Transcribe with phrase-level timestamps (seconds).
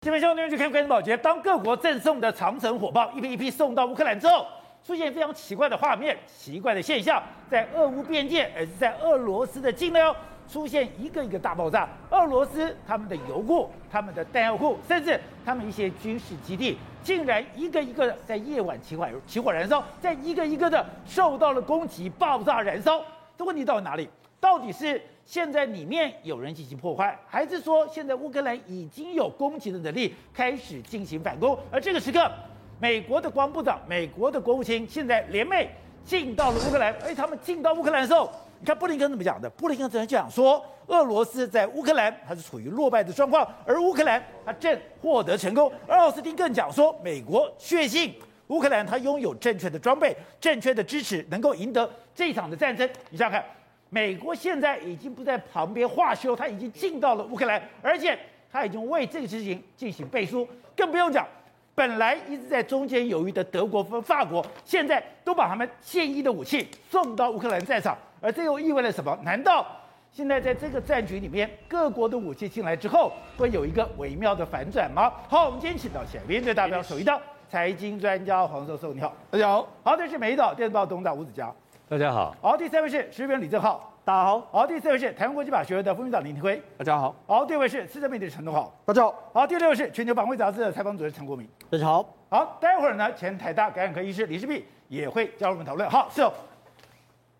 [0.00, 4.46] 新闻兄弟们去看关键保洁，当各国赠送的长城火炮一批一批送到乌克兰之后，
[4.84, 10.14] 出现非常奇怪的画面、奇怪的现象，在俄乌边界，而是在俄罗斯的境内哦，
[10.48, 11.88] 出现一个一个大爆炸。
[12.10, 23.02] 俄罗斯他们的油库、他们的弹药库，甚至他们一些军事基地，竟然一个一个的在夜晚起火、起火燃烧，在一个一个的受到了攻击、爆炸燃烧。
[23.36, 24.08] 这问题到哪里？
[24.38, 31.54] 到底是现在里面有人进行破坏，还是说现在乌克兰已经有攻击的能力，开始进行反攻？
[31.70, 32.32] 而这个时刻，
[32.80, 35.68] 美国的国防部长、美国的国务卿现在联袂
[36.02, 36.94] 进到了乌克兰。
[37.00, 39.50] 哎，他们进到乌克兰的时候，你看布林肯怎么讲的？
[39.50, 45.70] 布林肯昨天就讲说，俄罗斯在乌克兰它是处于落败的状况，而乌克兰它正获得成功。
[45.86, 48.14] 而奥斯汀更讲说，美国确信
[48.46, 52.88] 乌克兰它拥有正确的装备、正确的支持，能够赢得这场的战争。
[53.10, 53.46] 你想想看，
[53.90, 58.18] 美国现在已经不在旁边画休，他已经进到了乌克兰，而且
[58.50, 61.26] 他已经为这个事情进行背书，更不用讲。
[61.74, 69.16] 本来一直在中间犹豫的德国和法国，现在都把他们现役的武器送到乌克兰战场，而这又意味着什么？
[69.22, 69.64] 难道
[70.10, 75.12] 现在在这个战局里面，各国的武器进来之后，会有一个微妙的反转吗？
[75.28, 79.68] 好，我们今天请到前面的大标首一的财经专家黄教授，你好，大家好。
[79.84, 81.54] 好，这是美丽岛电视报东大吴子嘉，
[81.90, 82.36] 大家好。
[82.42, 83.90] 好，第三位是时事评李正浩。
[84.04, 95.88] 大家好，好，第四位是台湾国际法学会的副院长林廷辉，大家好，好，第五位是资深媒体陈东浩，大家好，好，第六位是全球防卫杂志的采访主任陈国明，大家好，好，待会儿呢，前台大感染科医师李世璧也会加入我们讨论。
[95.88, 96.30] 好，是哦，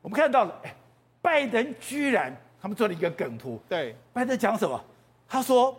[0.00, 0.54] 我们看到了，
[1.20, 4.82] 拜登居然他们做了一个梗图，对，拜登讲什么？
[5.28, 5.76] 他说，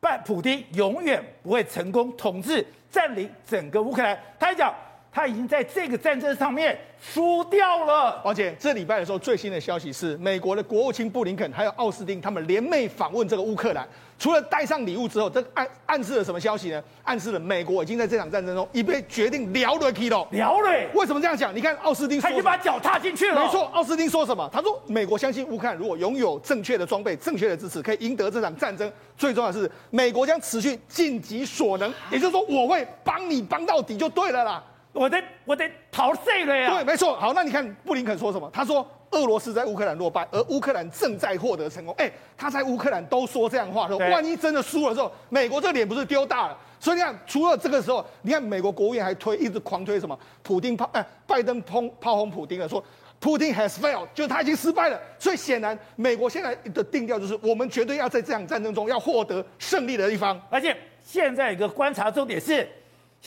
[0.00, 4.74] 拜普丁永远不会成功统治占领整个乌克兰，他还讲。
[5.16, 8.20] 他已经在这个战争上面输掉了。
[8.22, 13.88] 而且这礼拜的时候，最新的消息是，美国的国务卿布林肯还有奥斯汀他们联袂访问这个乌克兰。
[14.18, 16.82] 除了带上礼物之后，这暗暗示了什么消息呢？
[17.02, 20.28] 暗示了美国已经在这场战争中已被决定了了 key 了。
[20.32, 20.70] 了了。
[20.92, 21.54] 为什么这样讲？
[21.56, 23.42] 你看奥斯汀，他已经把脚踏进去了。
[23.42, 24.46] 没错，奥斯汀说什么？
[24.52, 28.92] 他说，美国相信乌克兰如果拥有正确的装备、正确的支持，可以赢得这场战争。
[29.16, 34.62] 最重要的是，美国将持续尽己所能，也就是说，我会帮你帮到底就对了啦。
[34.96, 36.70] 我得我得逃税了呀！
[36.70, 37.14] 对，没错。
[37.16, 38.50] 好，那你看布林肯说什么？
[38.52, 41.94] 他说俄罗斯在乌克兰落败，而乌克兰正在获得成功。
[41.98, 46.56] 哎，他在乌克兰都说这样话，说万一真的输了之后，美国这脸不是丢大了？
[46.80, 50.18] 所以你看，除了这个时候，你看美国国务院还推一直狂推什么？
[50.42, 52.82] 普丁炮哎，拜登轰炮轰普丁了，说
[53.20, 54.98] 普丁 has failed，就是他已经失败了。
[55.18, 60.40] 所以显然，美国现在的定调就是，我们绝对要在这场战争中要获得胜利的一方。
[60.48, 62.66] 而且现在一个观察重点是。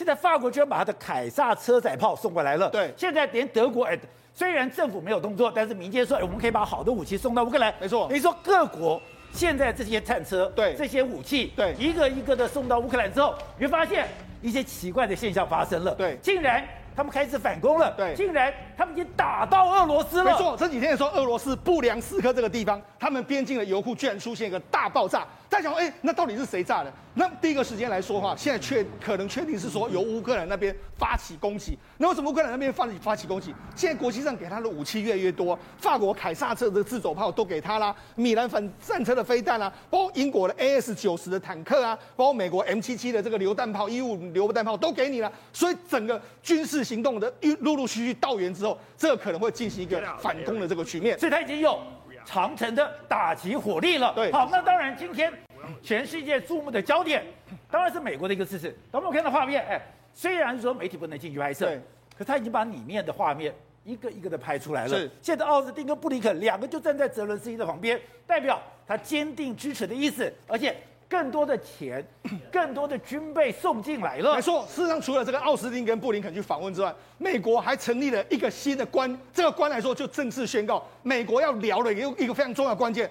[0.00, 2.70] 现在法国居然把他的凯撒车载炮送过来了。
[2.70, 3.98] 对，现在连德国，哎，
[4.32, 7.70] 虽然政府没有动作，但是民间说，哎，我们可以把好的武器送到乌克兰。
[7.78, 8.98] 没错，等于说各国
[9.30, 14.08] 现在这些战车，对，这些武器，对，一个一个的送到乌克兰之后，你会发现
[14.40, 15.94] 一些奇怪的现象发生了。
[15.96, 16.66] 对，竟然。
[16.96, 20.24] 他们开始反攻了，对，竟然他们已经打到俄罗斯了。
[20.24, 25.24] 没错，这几天的时候，俄罗斯布良斯克这个地方，他们边境的油库居然出现一个大爆炸。
[25.50, 26.92] 大家想说，哎，那到底是谁炸的？
[27.12, 31.76] 那第一个时间来说的话，现在确可能确定是说由乌克兰那边发起攻击。
[31.98, 33.52] 那为什么乌克兰那边发起发起攻击？
[33.74, 45.30] 现在国际上给他的武器越来越多，法国凯撒车的自走炮都给他啦，米兰反战车的飞弹啊，包括英国的 AS 九十的坦克啊，包括美国 M 七七的这个榴弹炮、一五榴弹炮都给你了。
[45.52, 51.18] 所以整个军事行动的陆陆续续到援之后，这个可能会进行一个反攻的这个局面。
[51.18, 51.76] 所以他已经有
[52.30, 54.12] 长城的打击火力了。
[54.14, 55.32] 对，好，那当然今天。
[55.82, 57.24] 全世界注目的焦点，
[57.70, 58.76] 当然是美国的一个事实。
[58.90, 59.80] 等我们看到画面，哎，
[60.12, 61.78] 虽然说媒体不能进去拍摄，
[62.16, 63.54] 可他已经把里面的画面
[63.84, 64.88] 一个一个的拍出来了。
[64.88, 70.74] 是，现在奥斯汀跟布林肯两个就站在泽伦斯基的旁边，代表他坚定支持的意思，而且
[71.10, 72.06] 更多的钱、
[72.52, 74.36] 更多的军备送进来了。
[74.36, 83.10] 没错，事实上除了这个奥斯汀跟布林肯去访问之外，美国还成立了一个新的官，这个官来说就正式宣告，美国要聊的一个一个非常重要的关键。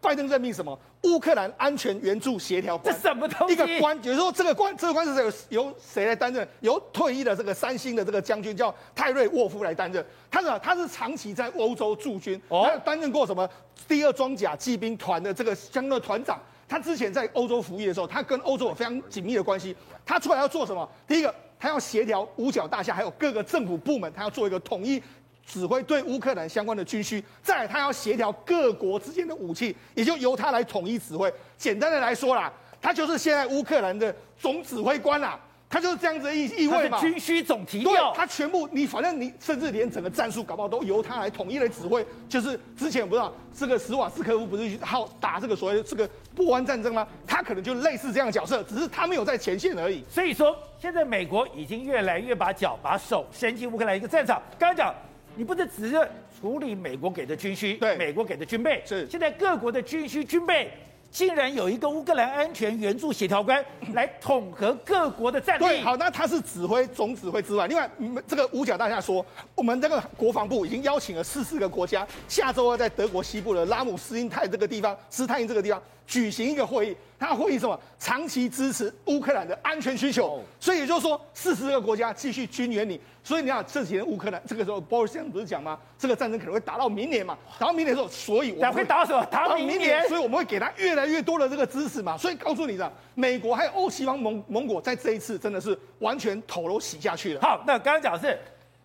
[0.00, 0.78] 拜登任命什么？
[1.02, 3.52] 乌克兰安全援助协调官，这什么东西？
[3.52, 6.46] 一个官，就是说这个官，这个官是由由谁来担任？
[6.60, 10.02] 由退役的这个三星的这个将军叫泰瑞沃夫来担任。
[10.30, 13.46] 他呢，他是长期在欧洲驻军，他担任过什么
[13.86, 16.40] 第二装甲骑兵团的这个相当的团长。
[16.70, 19.74] 他之前在欧洲服役的时候，他跟欧洲有非常紧密的关系。
[20.06, 20.88] 他出来要做什么？
[21.08, 25.02] 第一个，他要协调五角大厦还有各个政府部门，他要做一个统一。
[25.44, 31.32] 指挥对乌克兰相关的军需，再来他要协调各国之间的武器，也就由他来统一指挥。
[31.56, 37.00] 简单的来说啦，他就是现在乌克兰的总指挥官啦，他就是这样子的意意味嘛。
[37.00, 42.06] 军需总提调，对，他全部你反正你甚至连整个战术搞不好都由他来统一来指挥。
[42.28, 47.06] 就是之前不知道这个史瓦斯科夫不是好打这个所谓的这个波湾战争吗？
[47.26, 50.04] 他可能就类似这样的角色，只是他没有在前线而已。
[50.08, 54.40] 所以说，现在美国已经越来越把脚、把手伸进乌克兰一个战场。
[54.58, 54.94] 刚刚讲，
[55.36, 56.08] 你不是只是
[56.40, 59.08] 处理美国给的军需，对，美国给的军备是。
[59.08, 60.70] 现在各国的军需军备。
[61.12, 63.60] 竟然有一个乌克兰安全援助协调官
[63.94, 65.64] 来统合各国的战力。
[65.64, 67.90] 对，好，那他是指挥总指挥之外，另外，
[68.28, 69.26] 这个五角大厦说，
[69.56, 76.96] 我们这个国防部已经邀请了四十个国家，下周要在德国西部的拉姆斯因泰这个地方，斯泰因这个地方举行一个会议。
[77.20, 77.78] 他会议什么？
[77.98, 80.42] 长期支持乌克兰的安全需求。
[80.58, 82.98] 所以也就是说，四十个国家继续军援你。
[83.22, 85.78] 所以你看，这几年乌克兰这个时候，Boris 不是讲吗？
[85.98, 87.36] 这个战争可能会打到明年嘛？
[87.58, 89.22] 打到明年的时候，所以我们会打什么？
[89.26, 90.08] 打到明年。
[90.08, 92.16] 所以我们会给他越来越多的这个支持嘛。
[92.16, 97.40] 所以告诉你的，美国还有欧西方盟盟国，在这一次真的是完全头都洗下去了。
[97.42, 98.38] 好，那刚刚讲的是，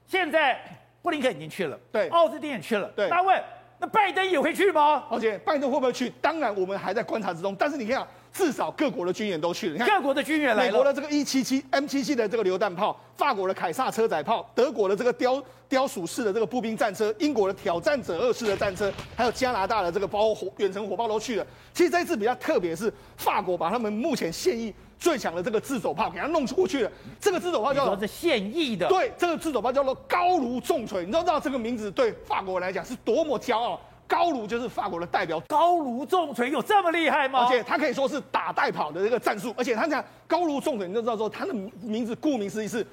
[0.06, 0.60] 现在
[1.02, 3.08] 布林肯已经去了，对，奥斯汀也去了，对。
[3.08, 3.42] 那问，
[3.80, 5.04] 那拜登也会去吗？
[5.10, 6.12] 而且拜登会不会去？
[6.22, 7.56] 当然，我们还在观察之中。
[7.58, 8.06] 但是你看。
[8.36, 10.70] 至少各国的军演都去了，你看各国的军演来了。
[10.70, 21.48] 美国的这个一七七 M 七七的这个榴弹炮，法国的凯撒车载炮，德国的这个雕雕鼠式的这个步兵战车，英国的挑战者二式的战车，还有加拿大的这个包火远程火炮都去了。
[21.74, 24.76] 其实这一次比较特别是法国把他们目前现役
[25.06, 26.92] 最强的这个自走炮给他弄出去了。
[27.20, 31.02] 这个自走炮叫做是现役的，对，这个自走炮叫做高卢重锤。
[31.02, 33.80] 你知道知道这个名字对法国人来讲是多么骄傲？
[34.08, 37.46] 高卢就是法国的代表，高卢重锤有这么厉害吗？
[37.46, 42.86] 而且他可以说是打带跑的这个战术，而且他讲高卢重锤，你就知道说他的名字顾名思义是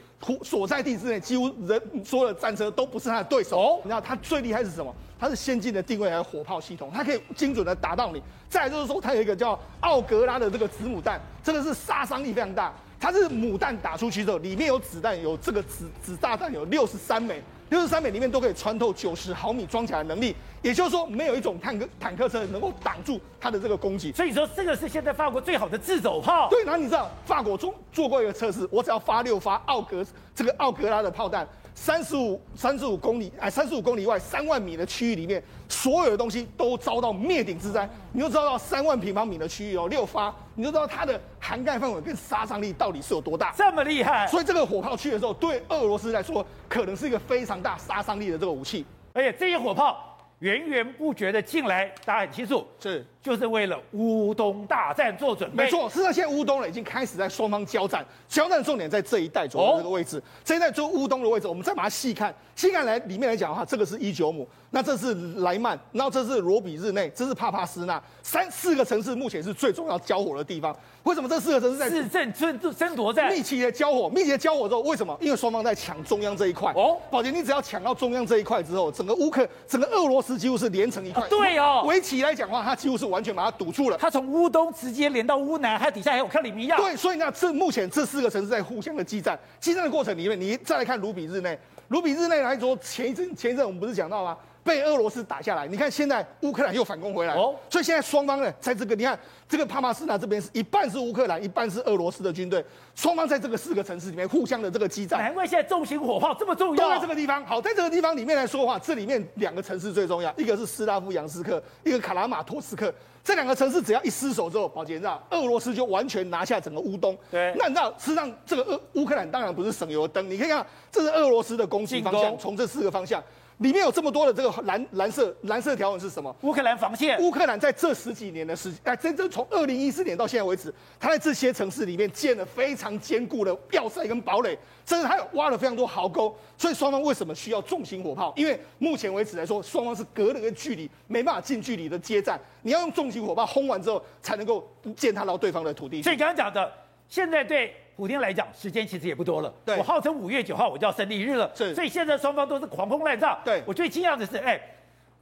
[0.42, 3.58] 所在地之内几乎人所有的战车都不是他的对手。
[3.58, 4.94] 哦，你知道他最厉害是什么？
[5.18, 8.20] 它是先进的定位还有火炮系统，它可以精准的打到你。
[8.48, 12.72] 再来就是说，它有一个叫奥格拉的这个子母弹，这个是杀伤力非常大。
[12.98, 17.40] 它是母弹打出去之后，里面有子弹，有这个子子炸弹有六十三枚。
[17.72, 24.12] 六十三枚里面都可以穿透九十毫米装甲的能力，也就是说，没有一种坦克坦克车能够挡住它的这个攻击。
[24.12, 26.50] 所以说，这个是现在法国最好的自走炮。
[26.50, 30.04] 对，然后你知道法国中做过一个测试，我只要发六发奥格
[30.34, 31.48] 这个奥格拉的炮弹。
[31.74, 37.88] 三十五三十五公里，哎，三十五公里外三万米的区域里面，所有的东西都遭到灭顶之灾。
[38.12, 43.52] 你就知道三万平方米的区域有六发，你就知道它的涵盖范围跟杀伤力到底是有多大。
[43.56, 48.84] 这么厉害，所以这个火炮去的时候，对俄罗斯来说，可能是一个非常大杀伤力的这个武器。
[49.12, 50.08] 而且这些火炮。
[50.38, 55.64] 源源不绝的进来，大家很清楚，是就是为了乌东大战做准备。
[55.64, 60.18] 没错，事实上现在乌东呢已经开始在双方交战，交战重点在这一带左右这个位置。
[60.18, 70.76] 哦、这一带就乌东的位置，我们再把它细看，细看来里面来讲的话，这个是伊久姆，那这是莱曼，然后这是罗比日内，这是帕帕斯纳，三四个城市目前是最重要交火的地方。
[71.04, 73.32] 为什么这四个城市在市政争争夺战？
[73.32, 75.16] 密集的交火，密集的交火之后，为什么？
[75.20, 76.72] 因为双方在抢中央这一块。
[76.74, 81.24] 哦，宝杰，你只要抢到中央这一块之后，整个乌克，整个俄罗斯几乎是连成一块。
[81.28, 83.98] 对哦，围棋来讲的话，它几乎是完全把它堵住了。
[83.98, 86.76] 它从乌东直接连到乌南，还有底下还有克里米亚。
[86.78, 94.36] 对，所以呢，这目前这四个城市在互相的激战，激战的过程里面，你再来看卢比日内，卢比日内来说，前一阵前一阵我们不是讲到吗？
[94.64, 99.18] 被俄罗斯打下来，你看现在乌克兰又反攻回来，哦，所以现在双方呢，在这个你看
[99.48, 102.64] 这个帕马斯纳这边是一半是乌克兰，一半是俄罗斯的军队，
[102.94, 105.18] 双方在这个四个城市里面互相的这个激战。
[105.18, 107.44] 难怪现在重型火炮这么重要，都在这个地方。
[107.44, 112.92] 好，在这个地方里面来说的话，这里面两个城市最重要，一个是斯拉夫扬斯克，一个卡拉马托斯克。
[113.24, 117.16] 这两个城市只要一失守之后，保杰你知道，俄罗斯就完全拿下整个乌东。
[117.30, 123.22] 对，那你知道，实际上这个俄乌克兰当然不是省油的灯，你可以看，这是俄罗斯的攻击方向，从这四个方向。
[123.62, 126.34] 里面有这么多的这个蓝蓝色蓝色条纹是什么？
[126.42, 127.18] 乌克兰防线。
[127.20, 136.36] 乌克兰在这十几年的时间，哎，真正从二零一四年到现在为止，他在这些城市里面建了非常坚固的要塞跟堡垒，甚至还有挖了非常多壕沟。
[136.58, 138.32] 所以双方为什么需要重型火炮？
[138.36, 142.40] 因为目前为止来说，双方是隔了个距离，没办法近距离的接战。
[142.62, 146.02] 你要用重型火炮轰完之后，才能够践踏到对方的土地。
[146.02, 146.72] 所以刚刚讲的，
[147.08, 147.74] 现在对。
[147.96, 149.52] 普京来讲，时间其实也不多了。
[149.64, 151.50] 对，我号称五月九号我就要胜利日了。
[151.54, 153.38] 是，所以现在双方都是狂轰滥炸。
[153.44, 154.60] 对，我最惊讶的是，哎，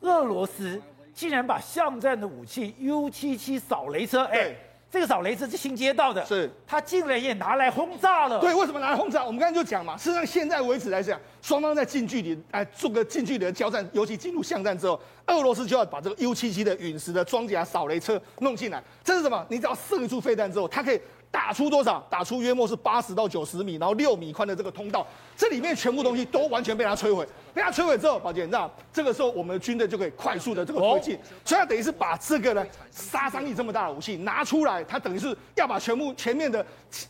[0.01, 0.81] 俄罗斯
[1.13, 4.55] 竟然把巷战的武器 U 七七扫雷车，哎，
[4.91, 8.41] 这个扫雷车是新接到的，是，他竟然也拿来轰炸了。
[8.41, 9.25] 对，为什么拿来轰炸？
[9.25, 18.83] 我们刚才就讲嘛，事实上现在为止来讲，双方在近距离哎做个近距离的交战，尤其进入巷战之后，俄罗斯就要把这个 U 七七的陨石的装甲扫雷车弄进来。
[19.03, 19.45] 这是什么？
[19.51, 21.01] 你只要射一束飞弹之后，它可以。
[21.31, 22.05] 打出多少？
[22.11, 25.07] 打出约莫是八十到九十米，然后六米宽的这个通道，
[25.37, 27.27] 这里面全部东西都完全被它摧毁。
[27.55, 31.19] 被它摧毁之后，宝姐，你知道，这个时候我们的军队就可以快速的这个推进。
[31.45, 36.65] 所以它等于是把这个呢杀伤力这么大的武器拿出来，它等于是要把全部前面的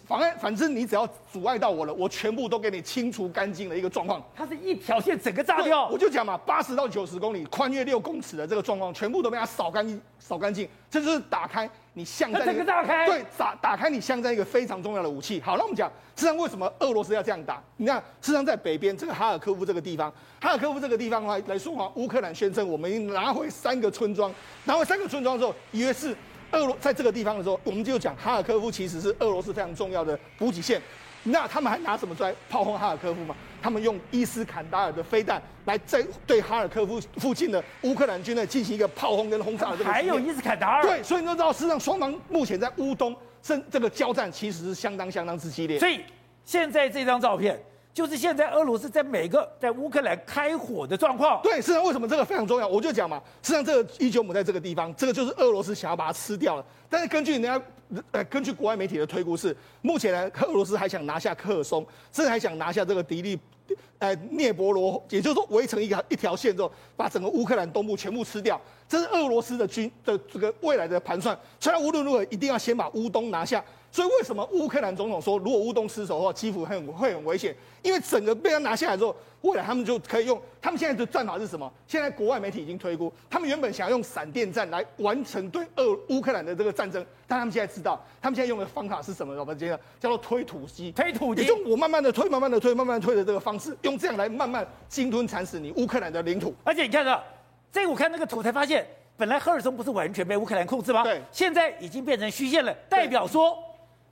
[0.07, 4.23] 妨碍，反正你只要阻碍到我了，我全部都给你清除干净的一个状况。
[4.35, 5.89] 它是一条线整个炸掉。
[5.89, 10.69] 我就讲嘛，八十到九十公里，宽约六公尺的这个状况，全部都被它扫干净，扫干净。
[10.91, 15.41] 这就是打开你巷战，这个打开，对，打打开你巷战一个非常重要的武器。
[15.41, 17.63] 好，那我们讲，实际上为什么俄罗斯要这样打？
[17.77, 26.17] 你看，实际上在北边这个哈尔科夫这个地方，哈尔科夫这个地方来来说话，乌克兰宣称我们已经拿回三个村庄，拿回三个村庄之后，以为是
[26.53, 30.81] 俄罗在这个地方的时候，我们就讲哈尔科夫其实是俄罗斯非常重要的补给线。
[31.23, 33.37] 那他们还拿什么来炮轰哈尔科夫吗？
[33.61, 39.93] 他们用伊斯坎达尔的飞弹来在对哈尔科夫附近的乌克兰军队进行一个炮轰跟轰炸的这个。
[39.93, 40.83] 还有伊斯坎达尔。
[40.83, 45.79] 对，所以你就知道，实际上双方目前在乌东这这个交战其实是相当相当之激烈。
[45.79, 46.01] 所以
[46.45, 47.63] 现在这张照片。
[47.93, 51.41] 就是现在俄罗斯在每个在乌克兰开火的状况。
[51.43, 52.67] 对，实际上为什么这个非常重要？
[52.67, 56.65] 我就讲嘛，实际上这个伊久姆在这个地方，这个就是俄罗斯想要把它吃掉了。
[56.89, 57.61] 但是根据人家
[58.13, 63.39] 呃，根据国外媒体的推估是，目前呢，俄罗斯还想拿下克尔松，甚至还想拿下这个迪利
[63.99, 68.61] 呃涅伯罗，也就是说围成一个一条线之后，把整个乌克兰东部全部吃掉。
[68.89, 71.37] 这是俄罗斯的军的这个未来的盘算。
[71.59, 73.63] 虽然无论如何一定要先把乌东拿下。
[73.93, 77.55] 所以为什么乌克兰总统说，如果乌东失守的话，基辅很会很危险？
[77.83, 80.41] 因为整个被他拿下来之后，未来他们就可以用。
[80.63, 81.71] 他们现在的战法是什么？
[81.89, 89.35] 现在国外媒体已经推估，他们原本想要用闪电战来完成对俄乌克兰的这个战争，但他们现在知道，他们现在用的方法是什么？
[89.35, 96.55] 我们接着叫做推土机，推土机，也就我慢慢的推，慢慢的推，慢慢推的这个方式，用这样来慢慢鲸吞蚕食你乌克兰的领土。
[96.63, 97.21] 而且你看到，
[97.73, 101.03] 这我看那个图才发现，本来赫尔松不是完全被乌克兰控制吗？
[101.03, 103.59] 对，现在已经变成虚线了，代表说。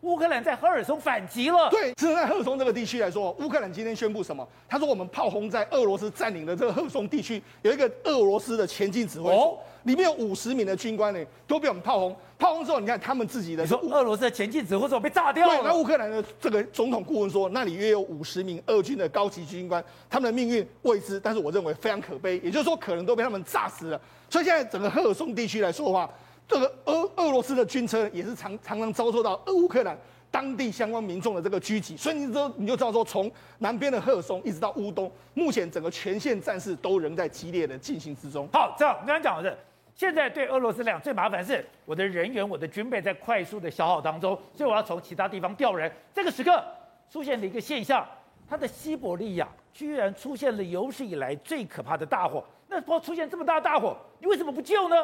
[0.02, 1.68] 乌克兰在赫尔松反击了。
[1.70, 4.46] 对，是在赫尔松这个地区来说，乌克兰今天宣布什么？
[4.68, 12.16] 他说我们炮轰在俄罗斯占领的这个赫尔松地区有一个俄罗斯的前进指挥所，哦、里面有五十名的军官呢，都被我们炮轰。
[12.38, 15.56] 炮轰之后，你看他们自己的，你说俄罗斯的前进指挥所被炸掉了。
[15.56, 24.00] 对，那乌克兰的这个总统顾问说，那里约有五十名俄军的高级军官，他们的命运未知，但是我认为非常可悲，也就是说可能都被他们炸死了。
[24.30, 26.08] 所以现在整个赫尔松地区来说的话。
[26.48, 29.96] 这个俄俄罗斯的军车也是常常常遭受到乌克兰
[30.30, 38.48] 当地相关民众的这个狙击，所以你就你就知道说，从南边的赫松一直到乌东，目前整个全线战事都仍在激烈的进行之中。
[38.52, 39.56] 好，这样我刚刚讲的是，
[39.94, 45.90] 现在对俄罗斯来讲最麻烦是，我的人员、我的军备在快速的消耗当中，所以我要从其他地方调人。
[46.14, 46.62] 这个时刻
[47.10, 48.06] 出现了一个现象，
[48.48, 52.42] 它的西伯利亚居然出现了有史以来最可怕的大火。
[52.68, 54.96] 那不出现这么大的大火，你为什么不救呢？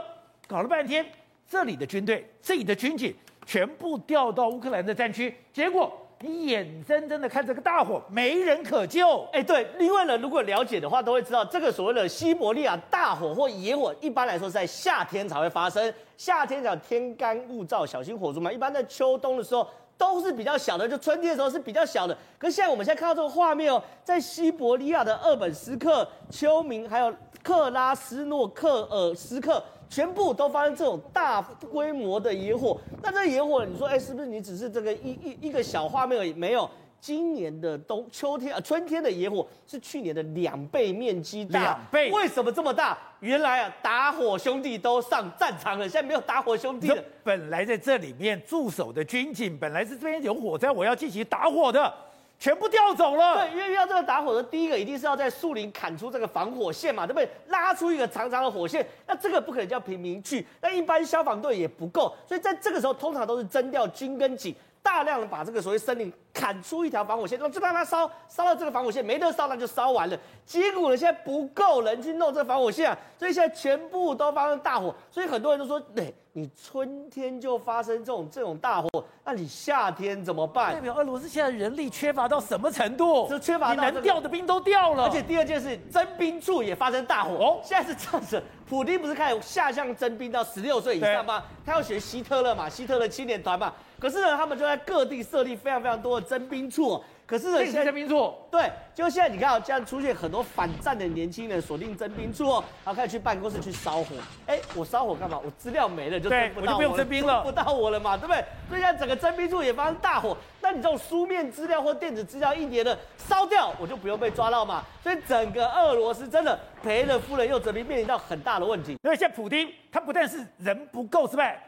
[0.46, 1.04] 搞了半天。
[1.48, 3.14] 这里的军队，这里的军警
[3.46, 9.20] 全部调到乌克兰的战区，结果你眼睁睁的看这个大火，没人可救。
[9.32, 15.92] 哎，对，另外呢，如果了解的话，都会知道这个所谓的西伯利亚大火或野火，一般来说是在夏天才会发生。
[16.16, 18.50] 夏天讲天干物燥，小心火烛嘛。
[18.50, 22.16] 一般在秋冬的时候都是比较小的，就春天的时候是比较小的。
[22.38, 29.62] 可是现在我们现在看到这个画面哦，在西伯利亚的鄂本斯克、秋明还有克拉斯诺克尔斯克。
[29.88, 36.32] 全部都发生这种大规模的野火，那这野火，你说，哎，是不是你只是这个一一一个小画面而已？
[36.32, 36.68] 没有，
[37.00, 42.10] 今年的冬秋天啊春天的野火是去年的两倍面积大，两倍。
[42.10, 42.98] 为什么这么大？
[43.20, 47.02] 原来啊，打火兄弟都上战场了，现在没有打火兄弟了。
[47.22, 51.92] 本来在这里面驻守的军警，本来是这边有火灾，我要进行打火的。
[52.38, 53.36] 全部调走了。
[53.36, 57.28] 对，因为遇到这个打火的，第一个一定是要在树林砍出这个防火线嘛，对不对？
[57.48, 70.18] 拉出一个长长的火线，那这个不可能叫平民去，那一般消防队也不够，所以在这个时候，通常都是征调军跟警，大量的把这个所谓森林砍出一条防火线，然后就让它烧，烧了这个防火线没得烧，那就烧完了。
[70.44, 76.14] 结果呢，现在不够人去弄这个防火线啊，所以现在全部都发生大火，所以很多人都说，对、欸。
[76.36, 78.88] 你春天就发生这种这种大火，
[79.24, 80.74] 那你夏天怎么办？
[80.74, 83.28] 代表俄罗斯现在人力缺乏到什么程度？
[83.28, 85.04] 就缺乏到、能调的兵都调了。
[85.04, 87.34] 而且第二件事，征兵处也发生大火。
[87.36, 91.40] 哦，现在是这样子，普丁不是开始下降征兵到十六岁以上吗？
[91.64, 93.72] 他要学希特勒嘛，希特勒青年团嘛。
[94.00, 97.02] 可是呢，他们就在各地设立非常非常多的征兵处。
[97.26, 104.14] 可是呢，现在征兵处，对，就现在你看啊，这样出现很多反战的年轻人锁定征兵处哦，然后开始去办公室去烧火。
[104.46, 105.40] 哎，我烧火干嘛？
[105.42, 108.44] 我资料没了就我，我就不用征兵了，不到我了嘛，对不对？
[108.68, 110.36] 所以现在整个征兵处也发生大火。
[110.60, 114.84] 那你这种书面资料或电子资料一年的烧掉，我就不用被抓到嘛。
[115.02, 118.98] 所以整个俄罗斯真的赔了夫人又折兵，面临到很大的问题。
[119.02, 121.58] 因为现在普丁他不但是人不够之外，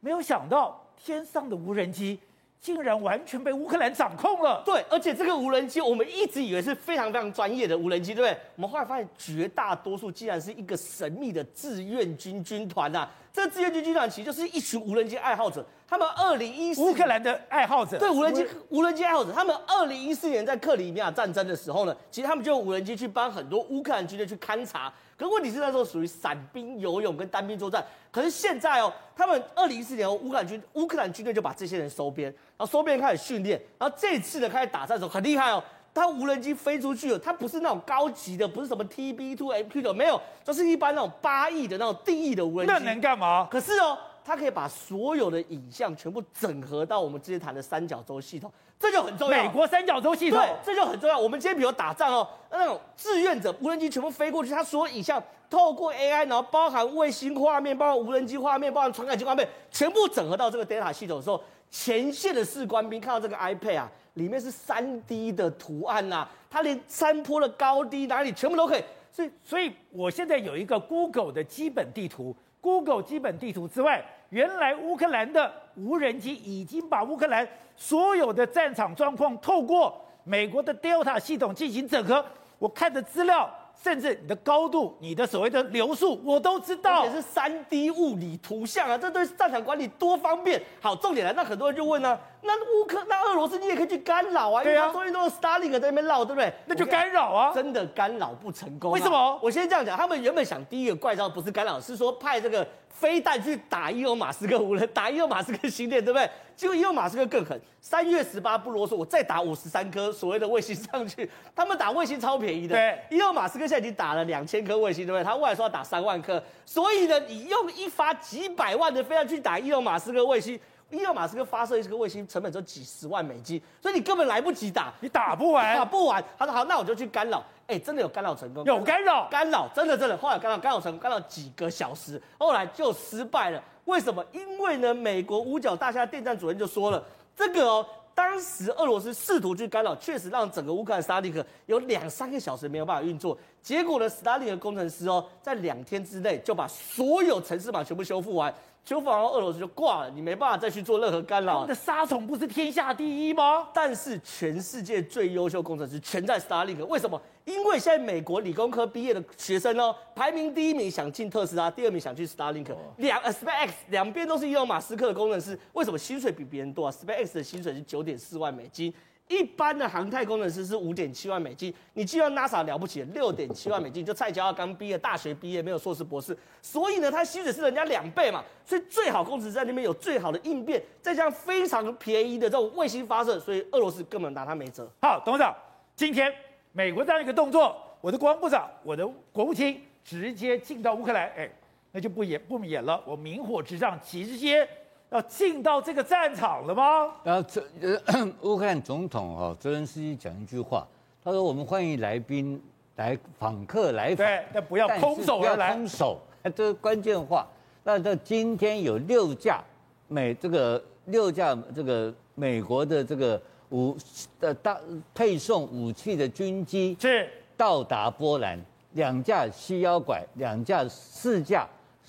[0.00, 2.20] 没有想到天上的无人机。
[2.60, 4.62] 竟然完全被乌克兰掌控了。
[4.64, 8.40] 对，而且这个无人机，我们一直以为是非常非常专业的无人机，对不对？
[8.56, 13.08] 我们后来发现，绝大多数竟然是一个神秘的志愿军军团呐。
[13.32, 15.64] 这志愿军军团其实就是一群无人机爱好者。
[15.86, 24.92] 他们二零一四乌克兰的爱好者，对无人机无人机爱好者，他们二零一四年在克里米亚战争的时候呢，其实他们就用无人机去帮很多乌克兰军队去勘察。
[25.16, 27.84] 可问题是那时候属于散兵游泳跟单兵作战。
[28.10, 35.62] 可是现在哦，他们二零一四年乌克兰军乌克兰军队就把这些人收编，然后收编开始训练，然后这次的开始打仗的时候很厉害哦。
[35.94, 42.72] 他无人机飞出去了，它不是那种高级的，不是什么 TB Two MQ 的，没有，就是一般那种八亿的那种定义的无人机。
[42.74, 43.48] 那能干嘛？
[43.50, 49.42] 可是哦，它可以把所有的影像全部整合到我们之前谈的三角洲系统，这就很重要。
[49.42, 51.18] 美国三角洲系统，对，这就很重要。
[51.18, 63.90] 我们今天比如打仗哦，那种志愿者无人机全部飞过去，它所有影像透过 AI，然后包含卫星画面，包含无人机画面，包含传感器画面，全部整合到这个 data 系统的时候，前线的士官兵看到这个 iPad 啊。
[64.16, 68.82] 里面是三 D 的图案呐、啊，它连山坡的高低哪里全部都可以。
[69.12, 82.24] 所以，所以我现在有一个 Google 的基本地图，Google 基本地图之外，原来乌克兰的无人机已经把乌克兰所有的战场状况透过美国的 Delta 系统进行整合。
[82.58, 83.50] 我看的资料。
[83.78, 90.58] 甚至你的高度、你的所谓的流速，我都知道，也是三 D 物理图像啊，这对战场管理多方便。
[90.80, 96.52] 好，重点来，那很多人就问呢、那乌克那俄罗斯你也可以去干扰啊，因为他所以都是 Starlink 在那边绕，对不对？
[96.66, 98.94] 那就干扰啊，真的干扰不成功、啊。
[98.94, 99.38] 为什么？
[99.42, 102.66] 我先这样讲，他们原本想第一个怪招不是干扰，是说派这个。
[102.88, 106.26] 飞弹去打伊隆马斯克无人，打伊隆马斯克星链，对不对？
[106.56, 111.30] 结果伊隆马斯克更狠，三月十八不啰嗦，我再打五十三颗所谓的卫星上去。
[111.54, 112.98] 他们打卫星超便宜的，对。
[113.10, 115.22] 伊隆马斯克现在已经打了两千颗卫星，对不对？
[115.22, 120.58] 他未来说要打三万颗，所以呢，你用一发几百万的飞弹去打伊隆马斯克卫星。
[120.90, 126.22] 伊隆马斯克发射一个卫星成本只有几十万美金，所以你根本来不及打，你打不完，打不完。
[126.38, 127.42] 他说好，那我就去干扰。
[127.66, 133.60] 哎、欸，真的有干扰成功，有干扰，干扰真的真的，后来干扰干扰成功，干扰几个小时，后来就失败了。
[133.86, 134.24] 为什么？
[134.30, 137.02] 因为呢，美国五角大厦电站主任就说了，
[137.34, 143.36] 这个哦，当时俄罗斯试图去干扰，确实让整个乌克兰 Starlink 有两三个小时没有办法运作。
[143.60, 148.54] 结果呢，Starlink 的工程师哦，在两天之内就把所有城市码全部修复完。
[148.86, 151.62] 修复完后，俄罗斯就挂了，你没办法再去做任何干扰。
[151.62, 153.68] 你的杀虫不是天下第一吗？
[153.74, 157.20] 但是全世界最优秀工程师全在 Starlink，为什么？
[157.44, 168.94] 因为现在美国理工科毕业的学生哦，排名第一名想进特斯拉，第二名想去 Starlink，两呃 SpaceX 两边都是伊隆马斯克的工程师，为什么薪水比别人多啊？SpaceX 的薪水是九点四万美金。
[169.28, 184.88] 一般的航太工程师是五点七万美金，你既然 NASA 了不起，六点七万美金，就蔡乔刚毕业，大学毕业没有硕士博士，所以呢，他薪水是人家两倍嘛，所以最好工程师在那边有最好的应变，再加上非常便宜的这种卫星发射，所以俄罗斯根本拿他没辙。
[185.02, 185.52] 好，董事长，
[185.96, 186.32] 今天
[186.70, 191.50] 美国这样一个动作，我的国防部长，我的国务卿直接进到乌克兰，哎，
[191.90, 194.68] 那就不演不演了，我明火直上，直接。
[195.10, 197.12] 要进到这个战场了吗？
[197.22, 200.86] 然后这呃，乌克兰总统哈泽连斯基讲一句话，
[201.22, 202.60] 他说：“我们欢迎来宾
[202.96, 206.20] 来访客来访，对，但不要空手而来，空手，
[206.54, 207.46] 这是关键话。
[207.84, 209.62] 那这今天有六架
[210.08, 213.40] 美这个六架这个美国的这个
[213.70, 213.96] 武
[214.40, 214.76] 的大
[215.14, 218.60] 配送武器的军机是到达波兰，
[218.94, 221.64] 两架西幺拐，两架四架。”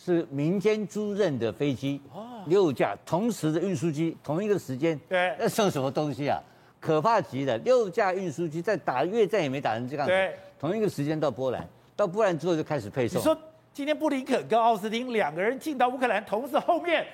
[0.08, 2.02] 是民间租任的飞机，
[2.46, 6.42] 六架同时的运输机，同一个时间，对，那算什么东西啊？
[6.80, 7.58] 可怕极了！
[7.58, 13.20] 六架运输机在打越战也没打成这样子，对，同一个时间到波兰，到波兰之后就开始配送。
[13.20, 13.38] 你说
[13.74, 17.06] 今天布林肯跟奥斯汀两个人进到乌克兰，同时后面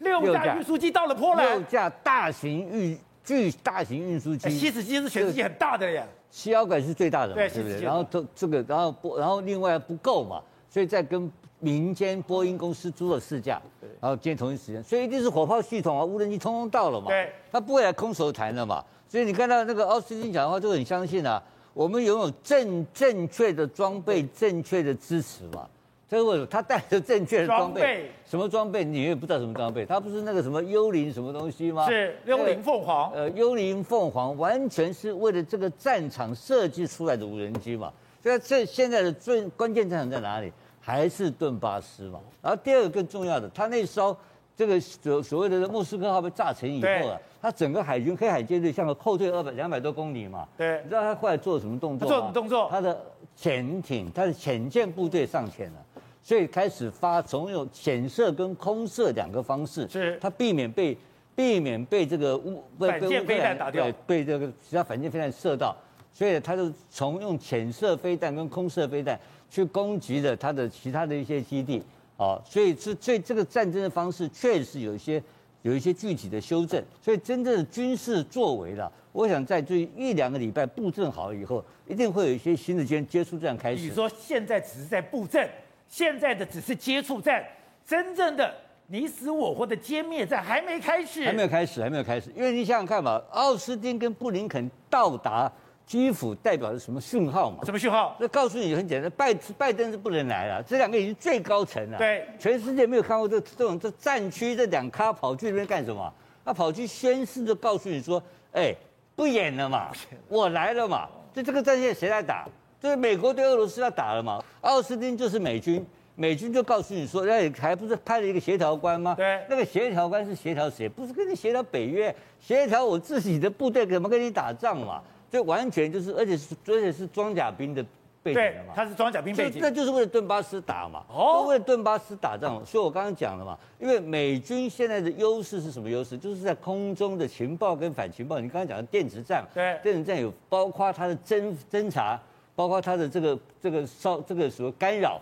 [0.00, 7.80] 六架运输机到了波兰，六架大型运巨大型运输机，七十机是全世界很大的呀，C 幺拐是最大的嘛，对不对？
[7.80, 11.32] 然后这这个，然后不，然后另外不够嘛，所以再跟。
[11.62, 13.62] 民间波音公司租了四架，
[14.00, 17.06] 然后今天同一时间，所以一定是火炮系统啊，无人机通通到了嘛。
[17.06, 18.84] 对，他不会来空手谈的嘛。
[19.08, 21.40] 所以你看到那个奥斯汀讲的话，就很相信啊。
[21.72, 25.68] 我们拥有正正确的装备，正确的支持嘛。
[26.10, 27.80] 所以为什么他带着正确的装备？
[27.80, 28.84] 装备什么装备？
[28.84, 29.86] 你也不知道什么装备。
[29.86, 31.88] 他不是那个什么幽灵什么东西吗？
[31.88, 33.10] 是幽灵凤凰。
[33.12, 37.90] 呃，幽灵凤凰完全是为了这个战场设计出来的无人机嘛。
[38.22, 40.52] 所以这现在的最关键战场在哪里？
[40.84, 44.14] 还是顿巴斯嘛，然后第二个更重要的，他那艘
[44.56, 52.08] 这个所所谓的莫斯科号被炸沉以后啊，他整个海军黑海舰队像个后退二百两百多公里嘛，对，你知道他后来做了什么动作？
[52.08, 52.68] 做什么动作？
[52.68, 53.00] 他的
[53.36, 55.78] 潜艇，他的潜舰部队上潜了，
[56.20, 60.98] 所以开始发总有潜射跟空射两个方式，是，他避免被
[61.34, 65.74] 避免被这个乌反舰飞弹打掉，对，被这个其他反舰飞弹射到，
[66.12, 69.18] 所以他就从用潜射飞弹跟空射飞弹。
[69.52, 71.82] 去攻击了他的其他的一些基地，
[72.16, 75.22] 啊，所以这这这个战争的方式确实有一些
[75.60, 83.82] 有一些具体的修正，所以真正的军事作为了，我想在这一两个礼拜布阵好以后，一定会有一些新的接接触战开始。
[83.82, 85.46] 你说现在只是在布阵，
[85.86, 87.44] 现在的只是接触战，
[87.86, 88.54] 真正的
[88.86, 92.32] 你死我活的歼灭战还没开始，还没有开始，还没有开始。
[92.34, 95.52] 因为你想想看嘛，奥斯汀跟布林肯到达
[95.86, 97.58] 基辅代表着什么讯号嘛？
[97.64, 98.16] 什么讯号？
[98.18, 101.98] 那告诉你很简单，拜拜登是不能来了，这两个已经最高层了。
[101.98, 106.12] 对，全世界没有看过这这种这战区这两咖跑去那边干什么？
[106.44, 108.74] 他跑去宣誓，就告诉你说，哎，
[109.14, 109.90] 不演了嘛，
[110.28, 111.08] 我来了嘛。
[111.34, 112.48] 就这个战线谁来打？
[112.80, 114.42] 就是美国对俄罗斯要打了嘛。
[114.62, 119.14] 奥斯汀就是美军，美军就告诉你说，那还不是派了一个协调官吗？
[119.16, 120.88] 对，那个协调官是协调谁？
[120.88, 125.00] 不是跟你协调北约，协调我自己的部队怎么跟你打仗嘛？
[125.32, 127.82] 这完全就是，而且是而且是装甲兵的
[128.22, 136.18] 背景嘛，他是装甲兵背景，那就是为了顿巴斯打嘛，哦，为了顿巴斯打仗，所以我刚刚讲了嘛，因为美军现在的优势是什么优势？
[136.18, 138.38] 就是在空中的情报跟反情报。
[138.38, 142.20] 你刚刚讲的电子战，对，电子战有包括它的侦侦查，
[142.54, 145.18] 包括它的这个这个骚这个什么干扰，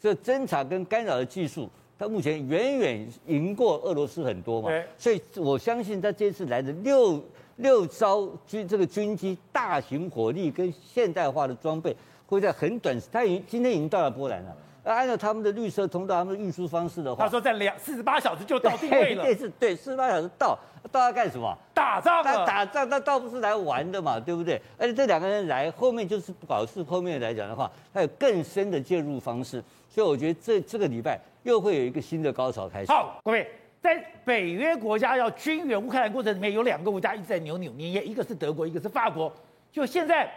[0.00, 7.22] 这侦查跟干扰的技术，它目前远远赢过俄罗斯很多嘛，所以我相信他这次来的六。
[7.56, 14.56] 六艘军这个军机大型火力跟现代化的装备，会在很短时，他已经今天已经到了波兰了。
[14.84, 19.22] 那按照他们的绿色通道，他们的运输方式的话，他说在两四十八小时就到定位了。
[19.24, 20.58] 对，是，对，四十八小时到，
[20.90, 21.56] 到要干什么？
[21.72, 22.20] 打仗。
[22.24, 24.60] 他打仗，他倒不是来玩的嘛，对不对？
[24.76, 32.90] 而且这两个人来后面就是搞事后面来讲的话，他有更深的介入方式，所以我觉得这这个礼拜又会有一个新的高潮开始。
[32.90, 33.48] 好，各位。
[33.82, 39.30] 在北约国家要军援乌克兰过程里面，有两个国家一直在扭扭捏捏，一个是德国，一个是法国。
[39.72, 40.30] 就现在，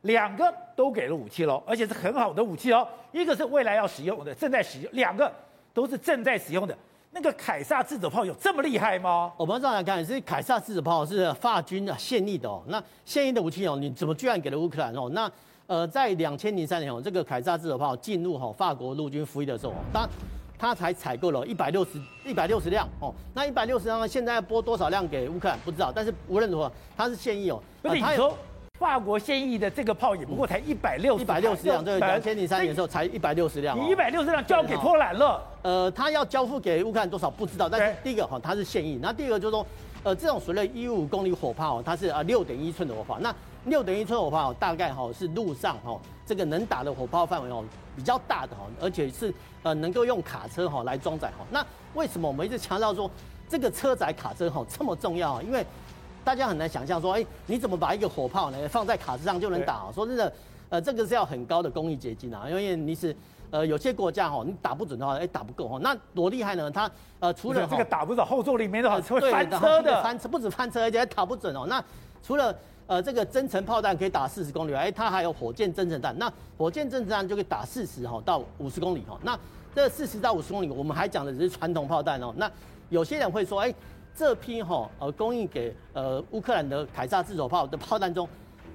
[0.00, 2.86] 两个都给了武器喽，而且是很好的武器哦。
[3.12, 5.32] 一个是未来要使用的，正在使用；两个
[5.72, 6.76] 都是正在使用的。
[7.12, 9.32] 那个凯撒自走炮有这么厉害吗？
[9.36, 12.62] 我们这样来看，是凯撒自走炮是法军的现役的哦。
[12.66, 15.08] 那现役的武器哦，你怎么居然给了乌克兰哦？
[15.12, 15.30] 那
[15.68, 20.08] 呃，在两千零三年哦，这个凯撒自走炮进入哈法国陆军服役的时候，当
[20.58, 27.62] 他才采购了一百六十一百六十辆哦，那一百六十辆现在要拨多少辆给乌克兰不知道，但是无论如何，它是现役哦。
[27.80, 28.36] 不是你说
[28.78, 33.78] 法国现役的这个炮也不过才一百六一百六十辆，对，两千零三年的时候才一百六十辆。
[33.78, 39.66] 你一百六十辆交给波兰了，呃，他要交付给乌克兰多少不知道，但是第一个哈，它是现役，那第二个就是说，
[40.02, 47.64] 呃，这种所谓一五公里火炮，它是啊六点一寸的火炮，那六点一寸火炮大概哈是路上哈这个能打的火炮范围哦
[47.96, 49.32] 比较大的哈，而且是。
[49.62, 53.10] 呃，能够用卡车哈来装载哈，那为什么我们一直强调说
[53.48, 55.42] 这个车载卡车哈这么重要？
[55.42, 55.64] 因为
[56.24, 59.90] 大家很难想象说，哎，你怎么把一个火炮呢放在卡车上就能打？
[59.92, 60.32] 说真的，
[60.68, 63.16] 呃，这个是要很高的工艺结晶啊，因为你是
[63.50, 65.78] 呃有些国家哈，你打不准的话，哎，打不够哈。
[65.82, 66.70] 那多厉害呢？
[66.70, 71.66] 它呃除了这个打不准，后座里面的话会翻车的，翻车不止翻车，而且还打不准哦。
[71.66, 71.82] 那
[72.22, 72.54] 除了
[72.88, 79.16] 呃这个增程炮弹可以打四十公里，哎，它还有火箭增程弹，那火箭增程弹就可以打四十哈到五十公里哈。
[79.22, 79.38] 那
[79.74, 82.34] 这四十到五十公里，我们还讲的只是传统炮弹哦。
[82.36, 82.50] 那
[82.88, 83.72] 有些人会说，哎，
[84.16, 88.26] 这批哈呃供应给呃乌克兰的凯撒自走炮的炮弹中，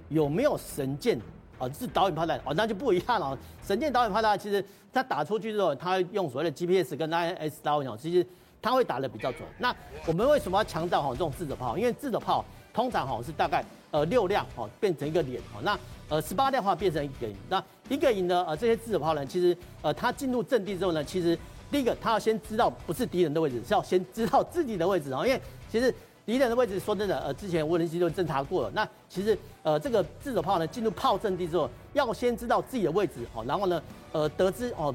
[0.09, 1.19] 有没有神箭
[1.57, 1.67] 啊？
[1.77, 3.37] 是导引炮弹哦，那就不一样了。
[3.65, 8.25] 神箭导引炮弹其实它打出去之后，它用所谓的 GPS 跟 INS 导引哦，其实
[8.61, 9.41] 它会打得比较准。
[9.57, 11.75] 那我们为什么要强调哈这种自走炮？
[11.75, 15.79] 因为自走炮通常哈是大概呃六辆哦变成一个连哦那。
[16.09, 18.45] 呃，十八辆的话变成一个营，那一个营呢？
[18.47, 21.35] 呃，这些自走炮呢，其实呃，他进入阵地之后呢，其实
[21.71, 25.25] 第一个他要先知道不是敌人的位置，是要先知道自己的位置哦。
[25.25, 25.91] 因为其实
[26.23, 28.71] 敌人的位置说真的，呃，之前无人机都侦查过了。
[28.75, 34.93] 那其实呃，这个自走炮呢，进入炮阵地之后，要先知道自己的位置哦，然后呢，呃，得知哦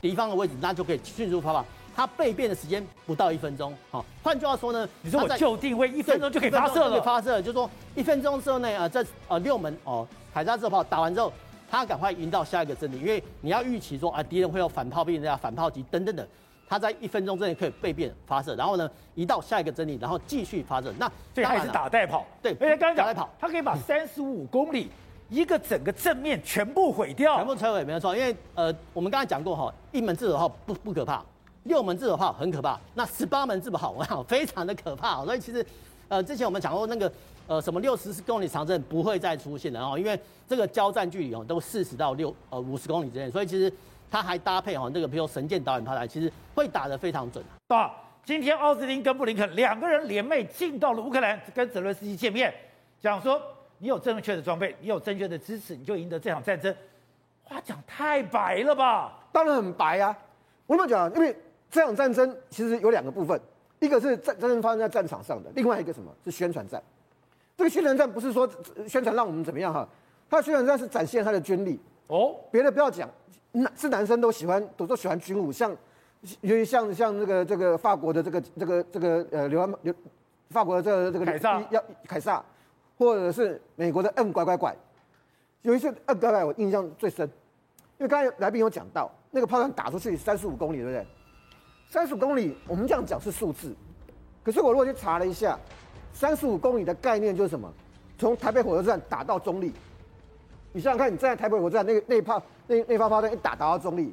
[0.00, 1.64] 敌方的位置，那就可以迅速发炮。
[1.94, 11.32] 它备变的时间不到一分钟，好，换句话说呢，你说我就定位一分钟就可以发射了，发射，就是说一分钟之后呢，呃，这呃六门哦，凯撒自走炮打完之后，
[11.70, 16.26] 他赶快移到下一个阵地，因为你要预期说啊，敌人会有反炮兵、啊反炮击等等等，
[16.68, 20.92] 他在一分钟之内可以被变发射，然后呢，移到下一个阵地，然后继续发射。
[20.98, 24.90] 那这还是打带跑，对，而且刚刚讲打带跑，它可以把三十五公里
[25.28, 31.22] 一个整个正面全部毁掉，全部摧毁没有错，因为呃，我们刚才讲过哈，一门自走炮不不可怕。
[31.64, 35.64] 六门自走炮很可怕，那十八门自走炮我想非常的可怕，所以其实，
[36.08, 37.12] 呃，之前我们讲过那个，
[37.46, 43.72] 呃，什么六十公里长征不会再出现了哦，因为这个交战距离哦都四十到六呃五十公里之间，所以其实
[44.10, 47.44] 它还搭配哦那个比如说神剑导演炮台，其实会打得非常准。
[47.68, 47.94] 啊，
[48.24, 52.52] 今天奥斯汀跟布林肯两个人联袂进到了乌克兰，跟泽伦斯基见面，
[53.00, 53.40] 讲说
[53.78, 56.74] 你有正确的装备，你有正确的支持，你就赢得这场战争。
[57.44, 59.12] 话讲太白了吧？
[59.30, 60.16] 当然很白啊，
[60.66, 61.36] 我跟你讲，因为。
[61.72, 63.40] 这场战争其实有两个部分，
[63.80, 66.80] 一个是战战争发生在战场上的，另外一个什么是宣传战？
[67.56, 68.46] 这个宣传战不是说
[68.86, 69.88] 宣传让我们怎么样哈，
[70.28, 72.36] 他的宣传战是展现他的军力哦。
[72.50, 73.08] 别的不要讲，
[73.52, 75.74] 男是男生都喜欢，都都喜欢军武，像
[76.42, 79.94] 由于像像那个这个法国的这个这个这个呃流安流，
[80.50, 82.44] 法国的这个这个凯撒要凯撒，
[82.98, 84.76] 或者是美国的 M 拐拐拐，
[85.62, 87.26] 有一次 M 拐拐我印象最深，
[87.96, 91.06] 因为刚才来宾有讲到那个炮弹打出去三十五公里，对不对？
[91.92, 93.70] 三十五公里，我们这样讲是数字，
[94.42, 95.58] 可是我如果去查了一下，
[96.14, 97.70] 三十五公里的概念就是什么？
[98.16, 99.70] 从台北火车站打到中立，
[100.72, 104.10] 你想想看，你站在台北火车站，那那一炮那那发炮弹一打打到中立，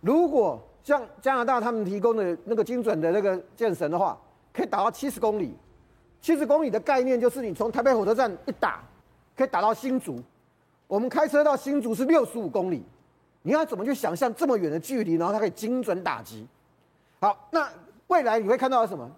[0.00, 4.18] 如果像加拿大他们提供的那个精准的那个箭绳的话，
[4.52, 5.54] 可以打到七十公里。
[6.20, 8.82] 七十公里的概念就是你从台北火车站一打，
[9.36, 10.20] 可以打到新竹。
[10.88, 12.82] 我们开车到新竹是六十五公里，
[13.42, 16.44] 你要怎么去想象这么远的距离，然后它可以精准打击？
[17.26, 17.68] 好，那
[18.06, 19.10] 未来你会看到什么？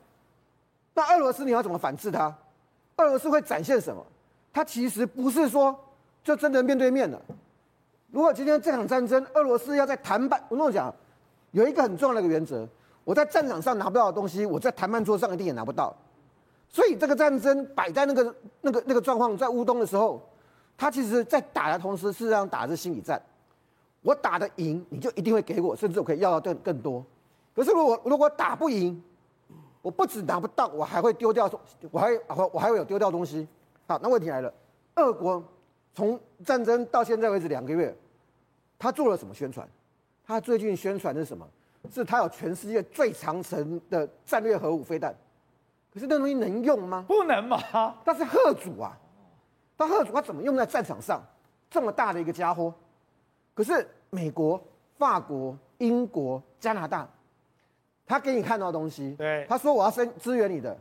[0.95, 2.35] 那俄罗斯你要怎么反制它？
[2.97, 4.03] 俄罗斯会展现什么？
[4.51, 5.79] 它其实不是说
[6.25, 7.21] 就真的面对面的。
[8.11, 10.91] 如果今天这场战争，俄罗斯要在谈判，我跟你讲，
[11.51, 12.67] 有一个很重要的一个原则：
[13.05, 15.95] 我在战场上拿不到的东西，我在谈判桌上一定也拿不到。
[16.71, 20.27] 所以这个战争摆在那个那个那个状况，在乌东的时候，
[20.79, 23.21] 他其实在打的同时，事实上打的是心理战。
[24.01, 27.05] 我打得赢，你就一定会给我，甚至我可以要到更更多。
[27.59, 29.03] 可是如果如果打不赢，
[29.83, 31.51] 我不止拿不到，我还会丢掉，
[31.91, 33.49] 我还我我还会有丢掉东西。
[33.89, 34.55] 好，那问题来了，
[34.95, 35.43] 俄国
[35.93, 37.93] 从战争到现在为止两个月，
[38.79, 39.69] 他做了什么宣传？
[40.25, 41.45] 他最近宣传的是什么？
[41.91, 45.13] 是他有全世界最长程的战略核武飞弹。
[45.93, 47.05] 可是那东西能用吗？
[47.09, 47.59] 不能嘛。
[48.05, 48.97] 但是吓阻啊，
[49.77, 51.21] 他吓阻他怎么用在战场上？
[51.69, 52.73] 这么大的一个家伙，
[53.53, 54.63] 可是美国、
[54.97, 57.09] 法国、英国、加拿大。
[58.09, 60.75] 他给你看到的东西，对，他说我要支支援你的，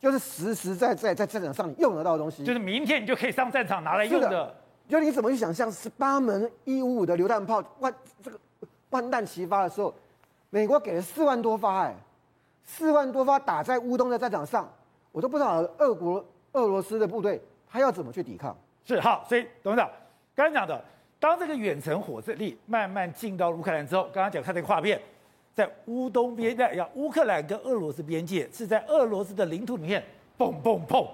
[0.00, 4.28] 就是实实在在在战场上你用得到的东西，就是明天你就可以上战场拿来用的。
[4.28, 4.56] 的
[4.88, 8.38] 就你怎么去想象十八门一五五的榴弹炮万这个
[8.90, 9.94] 万弹齐发的时候，
[10.50, 11.94] 美国给了四万多发，哎，
[12.64, 14.68] 四万多发打在乌东的战场上，
[15.12, 18.54] 我都不知道俄国俄罗斯的部队他要怎么去抵抗。
[18.84, 19.88] 是好，所以董事长
[20.34, 20.84] 刚刚讲的，
[21.18, 25.00] 当这个远程火力慢慢进到乌克兰之后，刚刚讲看这个画面。
[25.54, 30.02] 在乌东边带，要乌克兰跟俄罗斯边界是在俄罗斯的领土里面，
[30.36, 31.06] 砰砰砰，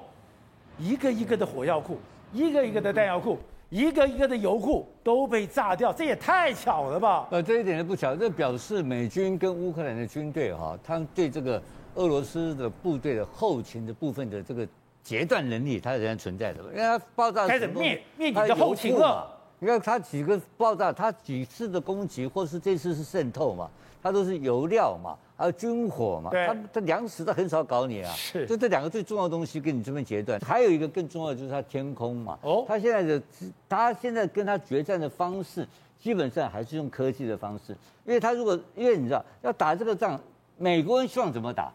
[0.78, 1.98] 一个一个的火药库，
[2.32, 3.36] 一个一个的弹药库，
[3.68, 7.28] 一个一个的油库都被炸掉，这也太巧了吧？
[7.30, 11.62] 呃，这一点都不巧，这表示美军跟乌克兰的军队哈，他们对这个
[11.96, 14.66] 俄罗斯的部队的后勤的部分的这个
[15.02, 19.36] 截断能力，它仍然存在的，因为它爆炸开始灭灭你的后勤了。
[19.58, 23.68] 你看它几个爆炸，它几次的攻击，或是这次是渗透嘛？
[24.02, 30.40] 它都是油料嘛，还有军火嘛，它它粮食它很少搞你啊，是，就这两个最重要的东西跟你这边截断。
[30.40, 33.22] 还有一个更重要的就是它天空嘛，哦，它现在的
[33.68, 35.66] 它现在跟它决战的方式，
[36.00, 40.18] 基本上还是用科技的方式，因为它如果因为你知道要打这个仗，
[40.56, 41.72] 美国人希望怎么打？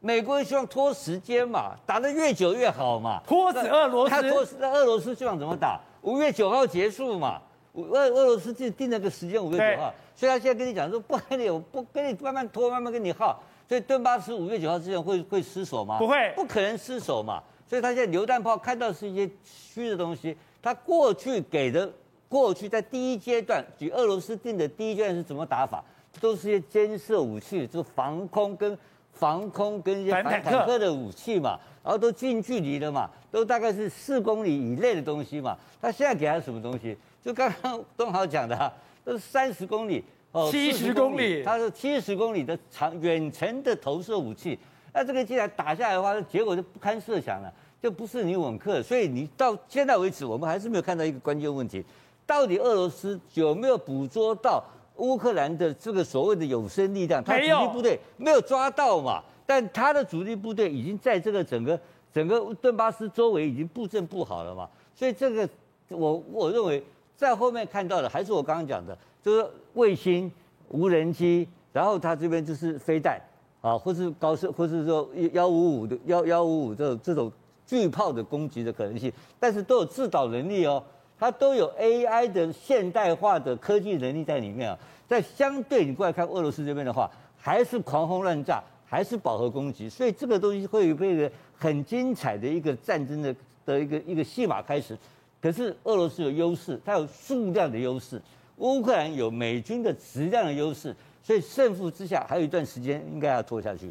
[0.00, 5.80] 美国人希望拖时间嘛，打得越久越好嘛，拖死俄罗斯，他拖死那俄罗斯希望怎么打？
[6.02, 7.40] 五月九号结束嘛，
[7.82, 9.92] 俄俄罗斯自己定了个时间，五月九号。
[10.14, 13.42] 所以他现在跟你讲说，不跟你，我不跟你慢慢拖，慢慢跟你耗。
[13.68, 15.98] 所以顿巴斯五月九号之前会会失守吗？
[15.98, 17.42] 不会，不可能失守嘛。
[17.68, 20.36] 所以他现在榴弹炮看到是一些虚的东西。
[20.62, 21.92] 他过去给的，
[22.28, 25.84] 过去在第一阶段，举俄罗斯定的第一阶段是怎么打法？
[26.20, 28.78] 都是一些监视武器，就防空跟
[29.12, 31.58] 防空跟一些反坦克的武器嘛。
[31.84, 35.56] 然后都近距离的嘛，都大概是四公里以内的东西嘛。
[35.80, 36.96] 他现在给他什么东西？
[37.26, 38.72] 就刚刚东豪讲的。
[39.04, 44.58] 都是三十公里哦，七十公里，它是七十公里的长远程的投射武器。
[44.92, 48.82] 那这个既然打下来的话，结果就不堪设想了，就不是你稳克。
[48.82, 51.84] 所以你到现在为止，我们还是没有看到一个关键问题：
[52.26, 54.60] 到底俄罗斯有没有捕捉到
[54.96, 57.22] 乌克兰的这个所谓的有生力量？
[57.22, 59.22] 他主力部队没有抓到嘛？
[59.46, 61.78] 但他的主力部队已经在这个整个
[62.12, 64.68] 整个顿巴斯周围已经布阵布好了嘛？
[64.96, 65.48] 所以这个
[65.90, 66.82] 我我认为。
[67.16, 70.30] 在后面看到的还是我刚刚讲的，就是卫星、
[70.68, 73.20] 无人机，然后它这边就是飞弹，
[73.60, 77.32] 啊，或是高射，或是说幺五五的幺幺五五这种这种
[77.66, 80.82] 巨炮的攻击的可能性，但是都有制导能力哦，
[81.18, 84.78] 它都有 AI 的现代化的科技能力在里面啊。
[85.08, 94.98] 在相对你过来看俄罗斯这边的话，还是狂轰乱炸，还是饱和攻击，所以这个东西会有一个很精彩的一个战争的的一个一个戏码开始。
[95.40, 98.18] 可是俄罗斯有优势，它有数量的优势；
[98.56, 103.90] 乌克兰有美军的质量的优势，所以胜负之下还有一段时间应该要拖下去。